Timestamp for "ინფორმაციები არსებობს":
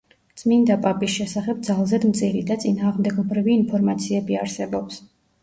3.59-5.01